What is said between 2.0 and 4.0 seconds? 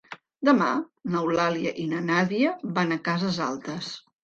Nàdia van a Cases Altes.